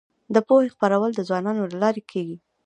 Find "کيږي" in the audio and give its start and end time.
2.11-2.37